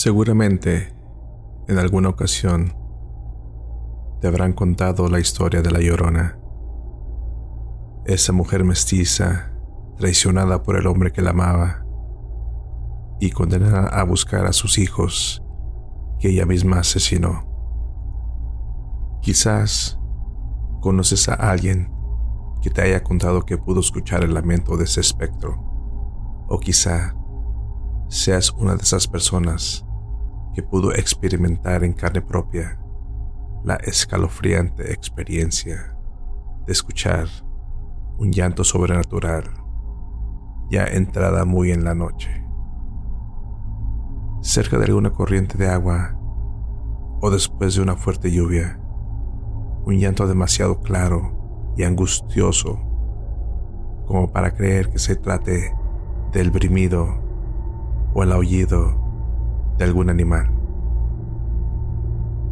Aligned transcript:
Seguramente, 0.00 0.94
en 1.66 1.76
alguna 1.76 2.10
ocasión, 2.10 2.72
te 4.20 4.28
habrán 4.28 4.52
contado 4.52 5.08
la 5.08 5.18
historia 5.18 5.60
de 5.60 5.72
la 5.72 5.80
Llorona. 5.80 6.38
Esa 8.04 8.32
mujer 8.32 8.62
mestiza, 8.62 9.50
traicionada 9.96 10.62
por 10.62 10.76
el 10.76 10.86
hombre 10.86 11.10
que 11.10 11.20
la 11.20 11.30
amaba 11.30 11.84
y 13.18 13.32
condenada 13.32 13.88
a 13.88 14.04
buscar 14.04 14.46
a 14.46 14.52
sus 14.52 14.78
hijos 14.78 15.42
que 16.20 16.28
ella 16.28 16.46
misma 16.46 16.78
asesinó. 16.78 17.42
Quizás 19.20 19.98
conoces 20.80 21.28
a 21.28 21.34
alguien 21.34 21.92
que 22.62 22.70
te 22.70 22.82
haya 22.82 23.02
contado 23.02 23.44
que 23.44 23.58
pudo 23.58 23.80
escuchar 23.80 24.22
el 24.22 24.32
lamento 24.32 24.76
de 24.76 24.84
ese 24.84 25.00
espectro, 25.00 25.56
o 26.46 26.60
quizá 26.60 27.16
seas 28.06 28.52
una 28.52 28.76
de 28.76 28.84
esas 28.84 29.08
personas 29.08 29.84
que 30.58 30.62
pudo 30.64 30.92
experimentar 30.92 31.84
en 31.84 31.92
carne 31.92 32.20
propia 32.20 32.80
la 33.62 33.76
escalofriante 33.76 34.92
experiencia 34.92 35.96
de 36.66 36.72
escuchar 36.72 37.28
un 38.18 38.32
llanto 38.32 38.64
sobrenatural 38.64 39.44
ya 40.68 40.84
entrada 40.86 41.44
muy 41.44 41.70
en 41.70 41.84
la 41.84 41.94
noche. 41.94 42.44
Cerca 44.40 44.78
de 44.78 44.86
alguna 44.86 45.12
corriente 45.12 45.56
de 45.56 45.68
agua 45.68 46.18
o 47.20 47.30
después 47.30 47.76
de 47.76 47.82
una 47.82 47.94
fuerte 47.94 48.32
lluvia, 48.32 48.80
un 49.84 49.96
llanto 49.96 50.26
demasiado 50.26 50.80
claro 50.80 51.72
y 51.76 51.84
angustioso 51.84 52.80
como 54.08 54.32
para 54.32 54.56
creer 54.56 54.90
que 54.90 54.98
se 54.98 55.14
trate 55.14 55.72
del 56.32 56.50
brimido 56.50 57.22
o 58.12 58.24
el 58.24 58.32
aullido 58.32 59.07
de 59.78 59.84
algún 59.84 60.10
animal, 60.10 60.50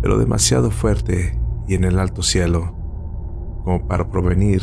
pero 0.00 0.18
demasiado 0.18 0.70
fuerte 0.70 1.38
y 1.66 1.74
en 1.74 1.84
el 1.84 1.98
alto 1.98 2.22
cielo 2.22 2.74
como 3.64 3.86
para 3.86 4.08
provenir 4.08 4.62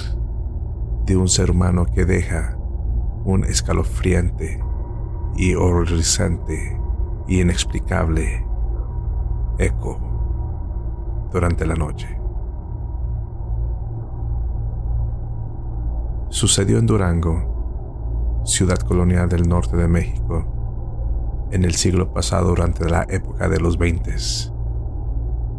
de 1.05 1.17
un 1.17 1.27
ser 1.27 1.51
humano 1.51 1.85
que 1.85 2.05
deja 2.05 2.57
un 3.25 3.43
escalofriante 3.43 4.63
y 5.35 5.55
horrorizante 5.55 6.79
y 7.27 7.41
inexplicable 7.41 8.45
eco 9.57 9.99
durante 11.31 11.65
la 11.65 11.75
noche. 11.75 12.07
Sucedió 16.29 16.79
en 16.79 16.87
Durango, 16.87 18.41
ciudad 18.45 18.77
colonial 18.77 19.29
del 19.29 19.47
norte 19.47 19.77
de 19.77 19.87
México, 19.87 20.52
en 21.53 21.63
el 21.65 21.75
siglo 21.75 22.11
pasado 22.11 22.49
durante 22.49 22.89
la 22.89 23.05
época 23.09 23.47
de 23.47 23.59
los 23.59 23.77
20. 23.77 24.15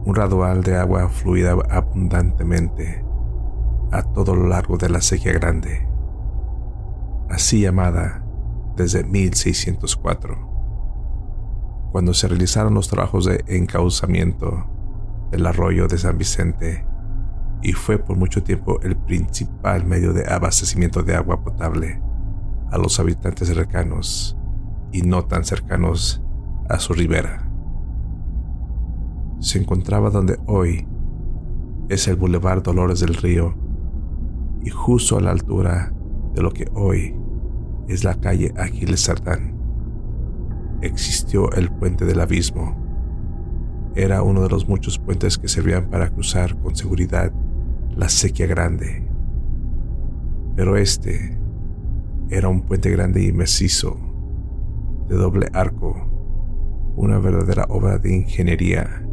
Un 0.04 0.14
radual 0.14 0.64
de 0.64 0.76
agua 0.76 1.08
fluida 1.08 1.56
abundantemente 1.70 3.04
a 3.92 4.02
todo 4.02 4.34
lo 4.34 4.48
largo 4.48 4.76
de 4.76 4.88
la 4.88 5.00
Sequía 5.00 5.32
Grande, 5.32 5.86
así 7.30 7.60
llamada 7.60 8.26
desde 8.76 9.04
1604, 9.04 10.36
cuando 11.92 12.12
se 12.12 12.26
realizaron 12.26 12.74
los 12.74 12.88
trabajos 12.88 13.24
de 13.26 13.44
encauzamiento 13.46 14.66
del 15.30 15.46
arroyo 15.46 15.86
de 15.86 15.96
San 15.96 16.18
Vicente 16.18 16.84
y 17.62 17.72
fue 17.72 17.98
por 17.98 18.16
mucho 18.16 18.42
tiempo 18.42 18.80
el 18.82 18.96
principal 18.96 19.84
medio 19.84 20.12
de 20.12 20.26
abastecimiento 20.28 21.04
de 21.04 21.14
agua 21.14 21.40
potable 21.40 22.02
a 22.72 22.78
los 22.78 22.98
habitantes 22.98 23.46
cercanos 23.46 24.36
y 24.94 25.02
no 25.02 25.24
tan 25.24 25.44
cercanos 25.44 26.22
a 26.68 26.78
su 26.78 26.92
ribera. 26.92 27.50
Se 29.40 29.58
encontraba 29.58 30.08
donde 30.08 30.38
hoy 30.46 30.86
es 31.88 32.06
el 32.06 32.14
Boulevard 32.14 32.62
Dolores 32.62 33.00
del 33.00 33.16
Río 33.16 33.56
y 34.62 34.70
justo 34.70 35.18
a 35.18 35.20
la 35.20 35.32
altura 35.32 35.92
de 36.32 36.42
lo 36.42 36.52
que 36.52 36.70
hoy 36.74 37.12
es 37.88 38.04
la 38.04 38.14
calle 38.14 38.54
Aquiles 38.56 39.00
Sardán. 39.00 39.58
Existió 40.80 41.50
el 41.50 41.72
puente 41.72 42.04
del 42.04 42.20
abismo. 42.20 42.80
Era 43.96 44.22
uno 44.22 44.42
de 44.42 44.48
los 44.48 44.68
muchos 44.68 45.00
puentes 45.00 45.38
que 45.38 45.48
servían 45.48 45.90
para 45.90 46.10
cruzar 46.10 46.56
con 46.60 46.76
seguridad 46.76 47.32
la 47.96 48.08
sequía 48.08 48.46
grande. 48.46 49.08
Pero 50.54 50.76
este 50.76 51.36
era 52.30 52.48
un 52.48 52.62
puente 52.62 52.90
grande 52.90 53.24
y 53.24 53.32
macizo 53.32 54.13
de 55.08 55.16
doble 55.16 55.48
arco, 55.52 55.94
una 56.96 57.18
verdadera 57.18 57.66
obra 57.68 57.98
de 57.98 58.14
ingeniería 58.14 59.06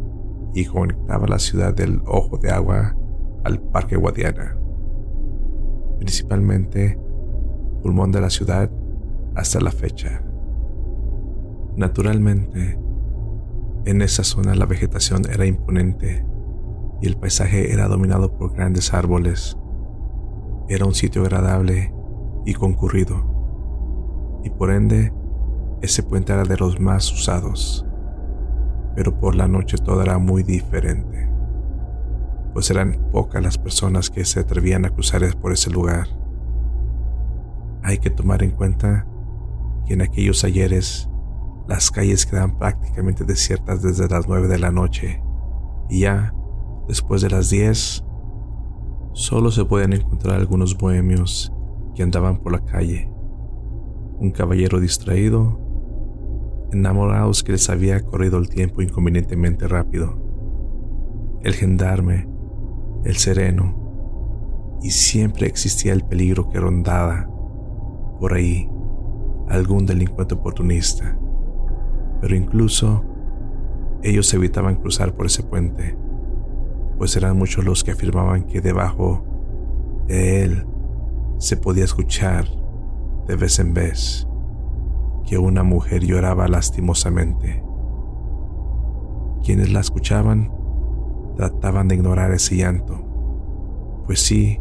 y 0.54 0.64
conectaba 0.64 1.26
la 1.26 1.38
ciudad 1.38 1.74
del 1.74 2.00
Ojo 2.06 2.38
de 2.38 2.50
Agua 2.50 2.96
al 3.44 3.60
Parque 3.60 3.96
Guadiana, 3.96 4.56
principalmente 5.98 6.98
pulmón 7.82 8.12
de 8.12 8.20
la 8.20 8.30
ciudad 8.30 8.70
hasta 9.34 9.60
la 9.60 9.70
fecha. 9.70 10.22
Naturalmente, 11.76 12.78
en 13.84 14.02
esa 14.02 14.22
zona 14.22 14.54
la 14.54 14.66
vegetación 14.66 15.22
era 15.30 15.46
imponente 15.46 16.24
y 17.00 17.06
el 17.06 17.16
paisaje 17.16 17.72
era 17.72 17.88
dominado 17.88 18.36
por 18.36 18.54
grandes 18.54 18.94
árboles. 18.94 19.56
Era 20.68 20.84
un 20.86 20.94
sitio 20.94 21.22
agradable 21.22 21.92
y 22.46 22.54
concurrido, 22.54 24.40
y 24.44 24.50
por 24.50 24.70
ende 24.70 25.12
ese 25.82 26.04
puente 26.04 26.32
era 26.32 26.44
de 26.44 26.56
los 26.56 26.80
más 26.80 27.12
usados, 27.12 27.84
pero 28.94 29.18
por 29.18 29.34
la 29.34 29.48
noche 29.48 29.76
todo 29.78 30.00
era 30.00 30.16
muy 30.18 30.44
diferente, 30.44 31.28
pues 32.52 32.70
eran 32.70 33.08
pocas 33.10 33.42
las 33.42 33.58
personas 33.58 34.08
que 34.08 34.24
se 34.24 34.40
atrevían 34.40 34.84
a 34.84 34.90
cruzar 34.90 35.22
por 35.38 35.52
ese 35.52 35.70
lugar. 35.70 36.06
Hay 37.82 37.98
que 37.98 38.10
tomar 38.10 38.44
en 38.44 38.52
cuenta 38.52 39.06
que 39.84 39.94
en 39.94 40.02
aquellos 40.02 40.44
ayeres 40.44 41.10
las 41.66 41.90
calles 41.90 42.26
quedaban 42.26 42.58
prácticamente 42.58 43.24
desiertas 43.24 43.82
desde 43.82 44.08
las 44.08 44.28
nueve 44.28 44.46
de 44.46 44.58
la 44.58 44.70
noche 44.70 45.20
y 45.88 46.00
ya 46.00 46.32
después 46.86 47.22
de 47.22 47.30
las 47.30 47.50
diez 47.50 48.04
solo 49.14 49.50
se 49.50 49.64
podían 49.64 49.92
encontrar 49.94 50.38
algunos 50.38 50.78
bohemios 50.78 51.52
que 51.94 52.04
andaban 52.04 52.38
por 52.38 52.52
la 52.52 52.64
calle. 52.64 53.10
Un 54.18 54.30
caballero 54.30 54.78
distraído 54.78 55.61
enamorados 56.72 57.42
que 57.42 57.52
les 57.52 57.68
había 57.70 58.00
corrido 58.02 58.38
el 58.38 58.48
tiempo 58.48 58.82
inconvenientemente 58.82 59.68
rápido. 59.68 60.18
El 61.42 61.54
gendarme, 61.54 62.28
el 63.04 63.16
sereno, 63.16 64.78
y 64.82 64.90
siempre 64.90 65.46
existía 65.46 65.92
el 65.92 66.04
peligro 66.04 66.48
que 66.48 66.58
rondaba 66.58 67.28
por 68.18 68.34
ahí 68.34 68.68
algún 69.48 69.86
delincuente 69.86 70.34
oportunista. 70.34 71.18
Pero 72.20 72.34
incluso 72.34 73.04
ellos 74.02 74.32
evitaban 74.34 74.76
cruzar 74.76 75.14
por 75.14 75.26
ese 75.26 75.42
puente, 75.42 75.96
pues 76.98 77.16
eran 77.16 77.36
muchos 77.36 77.64
los 77.64 77.84
que 77.84 77.92
afirmaban 77.92 78.44
que 78.44 78.60
debajo 78.60 79.24
de 80.06 80.44
él 80.44 80.66
se 81.38 81.56
podía 81.56 81.84
escuchar 81.84 82.46
de 83.26 83.36
vez 83.36 83.58
en 83.58 83.74
vez 83.74 84.26
que 85.26 85.38
una 85.38 85.62
mujer 85.62 86.04
lloraba 86.04 86.48
lastimosamente. 86.48 87.64
Quienes 89.42 89.72
la 89.72 89.80
escuchaban 89.80 90.52
trataban 91.36 91.88
de 91.88 91.96
ignorar 91.96 92.32
ese 92.32 92.56
llanto, 92.56 94.02
pues 94.06 94.20
sí, 94.20 94.60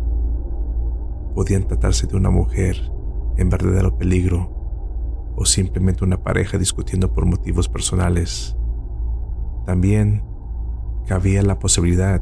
podían 1.35 1.63
tratarse 1.63 2.08
de 2.08 2.17
una 2.17 2.29
mujer 2.29 2.91
en 3.37 3.49
verdadero 3.49 3.97
peligro 3.97 5.34
o 5.35 5.46
simplemente 5.46 6.03
una 6.03 6.22
pareja 6.22 6.58
discutiendo 6.58 7.13
por 7.13 7.25
motivos 7.25 7.69
personales. 7.69 8.58
También 9.66 10.23
cabía 11.08 11.41
la 11.41 11.59
posibilidad 11.59 12.22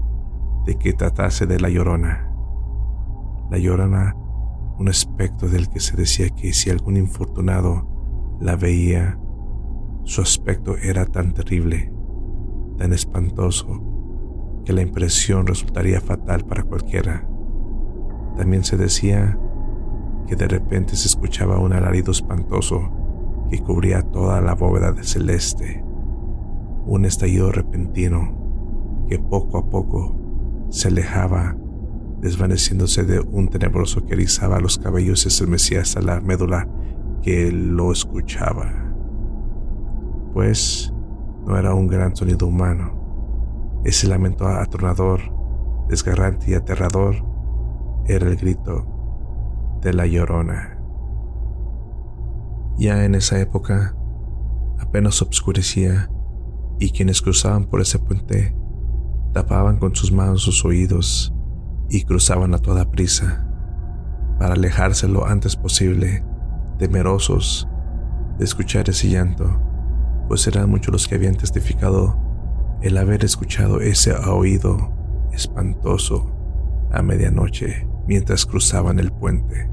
de 0.66 0.76
que 0.76 0.94
tratase 0.94 1.46
de 1.46 1.60
la 1.60 1.70
llorona. 1.70 2.32
La 3.50 3.58
llorona, 3.58 4.16
un 4.78 4.90
aspecto 4.90 5.48
del 5.48 5.70
que 5.70 5.80
se 5.80 5.98
decía 5.98 6.30
que 6.30 6.54
si 6.54 6.70
algún 6.70 6.98
infortunado 6.98 7.89
la 8.40 8.56
veía, 8.56 9.20
su 10.04 10.22
aspecto 10.22 10.78
era 10.78 11.06
tan 11.06 11.34
terrible, 11.34 11.92
tan 12.78 12.94
espantoso, 12.94 14.62
que 14.66 14.74
la 14.74 14.82
impresión 14.82 15.46
resultaría 15.46 16.00
fatal 16.00 16.46
para 16.46 16.64
cualquiera. 16.64 17.28
También 18.38 18.64
se 18.64 18.78
decía 18.78 19.38
que 20.28 20.36
de 20.36 20.48
repente 20.48 20.96
se 20.96 21.08
escuchaba 21.08 21.60
un 21.60 21.74
alarido 21.74 22.12
espantoso 22.12 22.90
que 23.50 23.60
cubría 23.60 24.04
toda 24.04 24.42
la 24.42 24.56
bóveda 24.56 24.92
de 24.92 25.04
celeste, 25.04 25.84
un 26.86 27.06
estallido 27.06 27.52
repentino 27.52 29.06
que 29.10 29.20
poco 29.20 29.58
a 29.58 29.70
poco 29.70 30.16
se 30.70 30.88
alejaba, 30.88 31.58
desvaneciéndose 32.22 33.04
de 33.04 33.20
un 33.20 33.50
tenebroso 33.50 34.06
que 34.06 34.14
erizaba 34.14 34.60
los 34.60 34.78
cabellos 34.78 35.26
y 35.26 35.30
estremecía 35.30 35.82
hasta 35.82 36.02
la 36.02 36.22
médula 36.22 36.68
que 37.22 37.52
lo 37.52 37.92
escuchaba, 37.92 38.72
pues 40.34 40.94
no 41.46 41.58
era 41.58 41.74
un 41.74 41.88
gran 41.88 42.16
sonido 42.16 42.48
humano. 42.48 43.82
Ese 43.84 44.08
lamento 44.08 44.48
atronador, 44.48 45.22
desgarrante 45.88 46.52
y 46.52 46.54
aterrador 46.54 47.16
era 48.06 48.28
el 48.28 48.36
grito 48.36 49.80
de 49.82 49.94
la 49.94 50.06
llorona. 50.06 50.78
Ya 52.78 53.04
en 53.06 53.16
esa 53.16 53.40
época 53.40 53.96
apenas 54.80 55.22
obscurecía 55.22 56.10
y 56.80 56.92
quienes 56.92 57.22
cruzaban 57.22 57.66
por 57.66 57.82
ese 57.82 58.00
puente 58.00 58.56
tapaban 59.34 59.78
con 59.78 59.96
sus 59.96 60.12
manos 60.12 60.42
sus 60.42 60.64
oídos 60.66 61.34
y 61.90 62.04
cruzaban 62.04 62.54
a 62.54 62.60
toda 62.60 62.90
prisa 62.90 63.46
para 64.40 64.54
alejarse 64.54 65.08
lo 65.08 65.26
antes 65.26 65.56
posible, 65.56 66.24
temerosos 66.80 67.68
de 68.40 68.46
escuchar 68.46 68.90
ese 68.90 69.10
llanto, 69.10 69.62
pues 70.28 70.48
eran 70.48 70.70
muchos 70.70 70.92
los 70.92 71.08
que 71.08 71.16
habían 71.16 71.36
testificado 71.36 72.18
el 72.82 72.98
haber 72.98 73.26
escuchado 73.26 73.82
ese 73.82 74.14
oído 74.14 74.92
espantoso 75.34 76.32
a 76.92 77.02
medianoche 77.02 77.88
mientras 78.08 78.46
cruzaban 78.46 78.98
el 79.00 79.12
puente. 79.12 79.70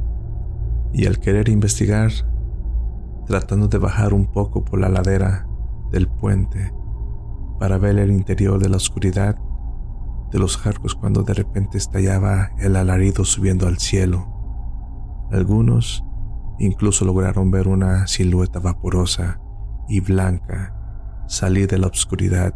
Y 0.93 1.07
al 1.07 1.19
querer 1.19 1.49
investigar, 1.49 2.11
tratando 3.27 3.69
de 3.69 3.79
bajar 3.79 4.13
un 4.13 4.27
poco 4.27 4.65
por 4.65 4.81
la 4.81 4.89
ladera 4.89 5.47
del 5.91 6.09
puente 6.09 6.73
para 7.59 7.79
ver 7.79 7.99
el 7.99 8.11
interior 8.11 8.61
de 8.61 8.69
la 8.69 8.77
oscuridad 8.77 9.37
de 10.31 10.39
los 10.39 10.57
jarcos 10.57 10.95
cuando 10.95 11.23
de 11.23 11.35
repente 11.35 11.79
estallaba 11.79 12.51
el 12.59 12.77
alarido 12.77 13.25
subiendo 13.25 13.67
al 13.67 13.79
cielo. 13.79 14.27
Algunos 15.31 16.06
incluso 16.59 17.05
lograron 17.05 17.51
ver 17.51 17.69
una 17.69 18.07
silueta 18.07 18.59
vaporosa 18.59 19.41
y 19.89 20.01
blanca 20.01 20.75
salir 21.27 21.69
de 21.69 21.79
la 21.79 21.89
oscuridad 21.89 22.55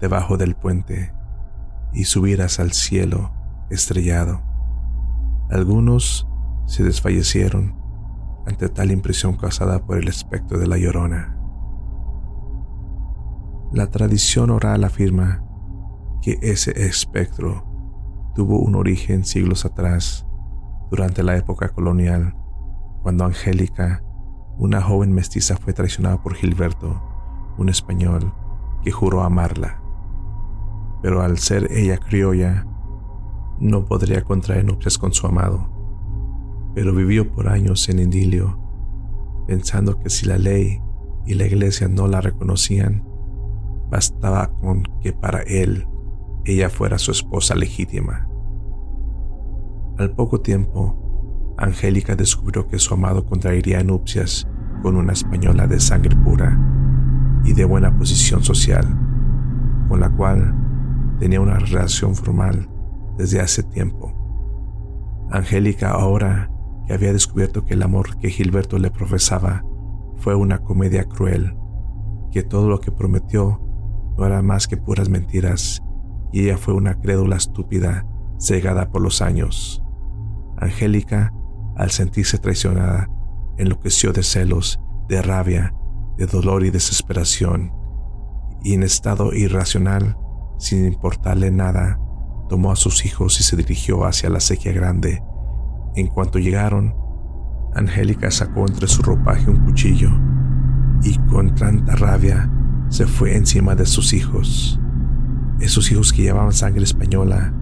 debajo 0.00 0.36
del 0.36 0.54
puente 0.54 1.12
y 1.92 2.04
subir 2.04 2.42
hacia 2.42 2.64
el 2.64 2.72
cielo 2.72 3.32
estrellado. 3.70 4.42
Algunos 5.50 6.26
se 6.66 6.82
desfallecieron 6.82 7.76
ante 8.46 8.68
tal 8.68 8.90
impresión 8.90 9.36
causada 9.36 9.84
por 9.84 9.98
el 9.98 10.08
espectro 10.08 10.58
de 10.58 10.66
la 10.66 10.78
llorona. 10.78 11.36
La 13.72 13.90
tradición 13.90 14.50
oral 14.50 14.84
afirma 14.84 15.44
que 16.22 16.38
ese 16.42 16.86
espectro 16.86 17.64
tuvo 18.34 18.58
un 18.58 18.74
origen 18.76 19.24
siglos 19.24 19.64
atrás, 19.64 20.26
durante 20.90 21.22
la 21.22 21.36
época 21.36 21.70
colonial, 21.70 22.36
cuando 23.06 23.24
Angélica, 23.24 24.02
una 24.58 24.82
joven 24.82 25.12
mestiza, 25.12 25.56
fue 25.56 25.72
traicionada 25.72 26.20
por 26.20 26.34
Gilberto, 26.34 27.00
un 27.56 27.68
español 27.68 28.32
que 28.82 28.90
juró 28.90 29.22
amarla. 29.22 29.80
Pero 31.02 31.22
al 31.22 31.38
ser 31.38 31.70
ella 31.70 31.98
criolla, 31.98 32.66
no 33.60 33.84
podría 33.84 34.24
contraer 34.24 34.64
nupcias 34.64 34.98
con 34.98 35.12
su 35.12 35.24
amado, 35.24 35.68
pero 36.74 36.92
vivió 36.92 37.30
por 37.30 37.48
años 37.48 37.88
en 37.88 38.00
idilio, 38.00 38.58
pensando 39.46 40.00
que 40.00 40.10
si 40.10 40.26
la 40.26 40.38
ley 40.38 40.82
y 41.26 41.34
la 41.34 41.46
iglesia 41.46 41.86
no 41.86 42.08
la 42.08 42.20
reconocían, 42.20 43.04
bastaba 43.88 44.48
con 44.48 44.82
que 45.00 45.12
para 45.12 45.42
él 45.42 45.86
ella 46.44 46.68
fuera 46.70 46.98
su 46.98 47.12
esposa 47.12 47.54
legítima. 47.54 48.28
Al 49.96 50.10
poco 50.10 50.40
tiempo, 50.40 51.05
Angélica 51.58 52.16
descubrió 52.16 52.68
que 52.68 52.78
su 52.78 52.94
amado 52.94 53.24
contraería 53.24 53.82
nupcias 53.82 54.46
con 54.82 54.96
una 54.96 55.14
española 55.14 55.66
de 55.66 55.80
sangre 55.80 56.14
pura 56.16 56.58
y 57.44 57.54
de 57.54 57.64
buena 57.64 57.96
posición 57.96 58.42
social, 58.42 58.86
con 59.88 60.00
la 60.00 60.10
cual 60.10 60.54
tenía 61.18 61.40
una 61.40 61.58
relación 61.58 62.14
formal 62.14 62.68
desde 63.16 63.40
hace 63.40 63.62
tiempo. 63.62 64.12
Angélica 65.30 65.90
ahora 65.90 66.50
que 66.86 66.92
había 66.92 67.12
descubierto 67.12 67.64
que 67.64 67.74
el 67.74 67.82
amor 67.82 68.18
que 68.18 68.30
Gilberto 68.30 68.78
le 68.78 68.90
profesaba 68.90 69.64
fue 70.16 70.34
una 70.34 70.58
comedia 70.58 71.04
cruel, 71.04 71.56
que 72.30 72.42
todo 72.42 72.68
lo 72.68 72.80
que 72.80 72.92
prometió 72.92 73.60
no 74.16 74.26
era 74.26 74.42
más 74.42 74.68
que 74.68 74.76
puras 74.76 75.08
mentiras, 75.08 75.82
y 76.32 76.44
ella 76.44 76.58
fue 76.58 76.74
una 76.74 77.00
crédula 77.00 77.36
estúpida, 77.36 78.06
cegada 78.38 78.90
por 78.90 79.02
los 79.02 79.22
años. 79.22 79.82
Angélica, 80.58 81.32
al 81.76 81.90
sentirse 81.90 82.38
traicionada, 82.38 83.08
enloqueció 83.58 84.12
de 84.12 84.22
celos, 84.22 84.80
de 85.08 85.22
rabia, 85.22 85.74
de 86.16 86.26
dolor 86.26 86.64
y 86.64 86.70
desesperación, 86.70 87.72
y 88.62 88.74
en 88.74 88.82
estado 88.82 89.32
irracional, 89.32 90.16
sin 90.58 90.86
importarle 90.86 91.50
nada, 91.50 92.00
tomó 92.48 92.72
a 92.72 92.76
sus 92.76 93.04
hijos 93.04 93.40
y 93.40 93.42
se 93.42 93.56
dirigió 93.56 94.04
hacia 94.04 94.30
la 94.30 94.40
sequía 94.40 94.72
grande. 94.72 95.22
En 95.94 96.08
cuanto 96.08 96.38
llegaron, 96.38 96.94
Angélica 97.74 98.30
sacó 98.30 98.66
entre 98.66 98.88
su 98.88 99.02
ropaje 99.02 99.50
un 99.50 99.64
cuchillo 99.64 100.10
y 101.02 101.18
con 101.28 101.54
tanta 101.54 101.94
rabia 101.94 102.50
se 102.88 103.06
fue 103.06 103.36
encima 103.36 103.74
de 103.74 103.86
sus 103.86 104.12
hijos. 104.12 104.80
Esos 105.60 105.90
hijos 105.90 106.12
que 106.12 106.22
llevaban 106.22 106.52
sangre 106.52 106.84
española, 106.84 107.52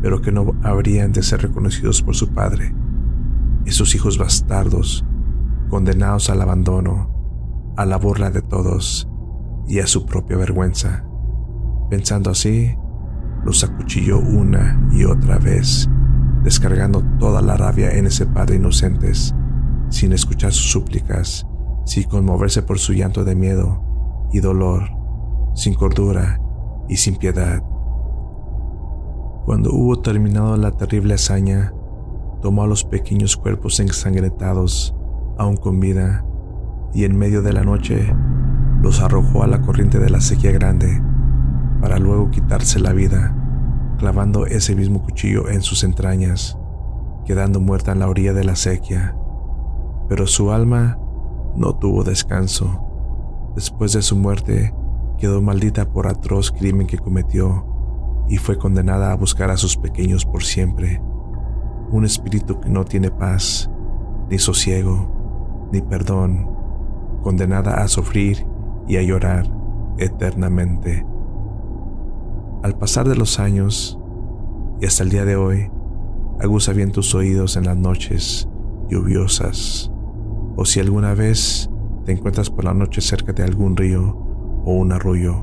pero 0.00 0.20
que 0.20 0.32
no 0.32 0.54
habrían 0.62 1.12
de 1.12 1.22
ser 1.22 1.42
reconocidos 1.42 2.02
por 2.02 2.14
su 2.14 2.28
padre. 2.32 2.74
Esos 3.64 3.94
hijos 3.94 4.18
bastardos, 4.18 5.04
condenados 5.68 6.30
al 6.30 6.42
abandono, 6.42 7.74
a 7.76 7.86
la 7.86 7.96
burla 7.96 8.30
de 8.30 8.42
todos 8.42 9.08
y 9.66 9.78
a 9.78 9.86
su 9.86 10.04
propia 10.04 10.36
vergüenza. 10.36 11.04
Pensando 11.88 12.30
así, 12.30 12.74
los 13.44 13.64
acuchilló 13.64 14.18
una 14.18 14.88
y 14.92 15.04
otra 15.04 15.38
vez, 15.38 15.88
descargando 16.42 17.02
toda 17.18 17.40
la 17.42 17.56
rabia 17.56 17.92
en 17.92 18.06
ese 18.06 18.26
padre 18.26 18.56
inocentes, 18.56 19.34
sin 19.88 20.12
escuchar 20.12 20.52
sus 20.52 20.70
súplicas, 20.70 21.46
sin 21.84 22.04
conmoverse 22.04 22.62
por 22.62 22.78
su 22.78 22.92
llanto 22.92 23.24
de 23.24 23.34
miedo 23.34 23.82
y 24.32 24.40
dolor, 24.40 24.84
sin 25.54 25.74
cordura 25.74 26.40
y 26.88 26.96
sin 26.96 27.16
piedad. 27.16 27.62
Cuando 29.44 29.72
hubo 29.72 30.00
terminado 30.00 30.56
la 30.56 30.72
terrible 30.72 31.14
hazaña, 31.14 31.72
tomó 32.42 32.64
a 32.64 32.66
los 32.66 32.84
pequeños 32.84 33.36
cuerpos 33.36 33.80
ensangrentados, 33.80 34.94
aún 35.38 35.56
con 35.56 35.80
vida, 35.80 36.26
y 36.92 37.04
en 37.04 37.16
medio 37.16 37.40
de 37.40 37.54
la 37.54 37.62
noche 37.62 38.14
los 38.82 39.00
arrojó 39.00 39.44
a 39.44 39.46
la 39.46 39.62
corriente 39.62 39.98
de 39.98 40.10
la 40.10 40.20
sequía 40.20 40.52
grande 40.52 41.00
para 41.82 41.98
luego 41.98 42.30
quitarse 42.30 42.78
la 42.78 42.92
vida, 42.92 43.34
clavando 43.98 44.46
ese 44.46 44.76
mismo 44.76 45.02
cuchillo 45.02 45.48
en 45.48 45.62
sus 45.62 45.82
entrañas, 45.82 46.56
quedando 47.24 47.60
muerta 47.60 47.92
en 47.92 47.98
la 47.98 48.08
orilla 48.08 48.32
de 48.32 48.44
la 48.44 48.54
sequía. 48.54 49.16
Pero 50.08 50.28
su 50.28 50.52
alma 50.52 50.98
no 51.56 51.74
tuvo 51.74 52.04
descanso. 52.04 52.86
Después 53.56 53.92
de 53.92 54.02
su 54.02 54.16
muerte, 54.16 54.72
quedó 55.18 55.42
maldita 55.42 55.90
por 55.90 56.06
atroz 56.06 56.52
crimen 56.52 56.86
que 56.86 56.98
cometió 56.98 57.66
y 58.28 58.36
fue 58.36 58.58
condenada 58.58 59.12
a 59.12 59.16
buscar 59.16 59.50
a 59.50 59.56
sus 59.56 59.76
pequeños 59.76 60.24
por 60.24 60.44
siempre. 60.44 61.02
Un 61.92 62.06
espíritu 62.06 62.58
que 62.58 62.70
no 62.70 62.86
tiene 62.86 63.10
paz, 63.10 63.70
ni 64.30 64.38
sosiego, 64.38 65.68
ni 65.70 65.82
perdón, 65.82 66.48
condenada 67.22 67.82
a 67.82 67.88
sufrir 67.88 68.46
y 68.88 68.96
a 68.96 69.02
llorar 69.02 69.46
eternamente. 69.98 71.04
Al 72.62 72.78
pasar 72.78 73.06
de 73.06 73.14
los 73.14 73.38
años 73.38 74.00
y 74.80 74.86
hasta 74.86 75.02
el 75.02 75.10
día 75.10 75.26
de 75.26 75.36
hoy, 75.36 75.70
aguza 76.40 76.72
bien 76.72 76.92
tus 76.92 77.14
oídos 77.14 77.58
en 77.58 77.66
las 77.66 77.76
noches 77.76 78.48
lluviosas, 78.88 79.92
o 80.56 80.64
si 80.64 80.80
alguna 80.80 81.12
vez 81.12 81.68
te 82.06 82.12
encuentras 82.12 82.48
por 82.48 82.64
la 82.64 82.72
noche 82.72 83.02
cerca 83.02 83.34
de 83.34 83.42
algún 83.42 83.76
río 83.76 84.16
o 84.64 84.72
un 84.72 84.92
arroyo, 84.92 85.36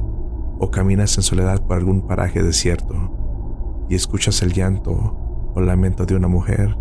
o 0.57 0.71
caminas 0.71 1.15
en 1.15 1.23
soledad 1.23 1.61
por 1.61 1.77
algún 1.77 2.07
paraje 2.07 2.41
desierto 2.41 3.85
y 3.87 3.93
escuchas 3.93 4.41
el 4.41 4.51
llanto 4.51 5.28
lamento 5.65 6.05
de 6.05 6.15
una 6.15 6.27
mujer, 6.27 6.75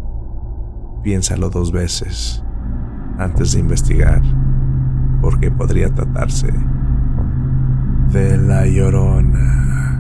piénsalo 1.02 1.50
dos 1.50 1.72
veces 1.72 2.44
antes 3.18 3.52
de 3.52 3.60
investigar, 3.60 4.22
porque 5.20 5.50
podría 5.50 5.92
tratarse 5.92 6.52
de 8.12 8.36
la 8.38 8.66
llorona. 8.66 9.97